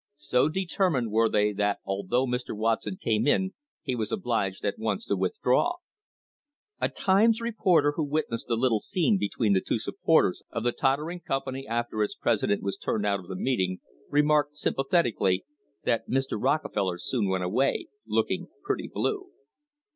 [0.17, 2.57] So determined were they that although Mr.
[2.57, 3.53] Watson came in
[3.83, 5.75] he was obliged at once to withdraw.
[6.79, 11.19] A Times reporter who witnessed the little scene between the two supporters of the tottering
[11.19, 14.47] com pany after its president was turned out of the meeting THE OIL WAR OF
[14.55, 15.45] 1872 remarked sympathetically
[15.83, 16.35] that Mr.
[16.41, 19.27] Rockefeller soon went away, "looking pretty blue."